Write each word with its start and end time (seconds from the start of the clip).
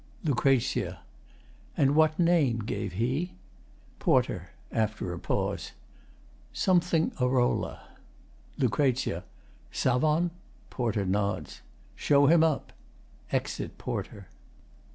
LUC. 0.23 0.95
And 1.77 1.93
what 1.93 2.17
name 2.17 2.57
gave 2.65 2.93
he? 2.93 3.33
PORTER 3.99 4.49
[After 4.71 5.13
a 5.13 5.19
pause.] 5.19 5.73
Something 6.51 7.11
arola. 7.21 7.81
LUC. 8.57 9.23
Savon? 9.71 10.31
[PORTER 10.71 11.05
nods.] 11.05 11.61
Show 11.95 12.25
him 12.25 12.43
up. 12.43 12.73
[Exit 13.31 13.77
PORTER. 13.77 14.25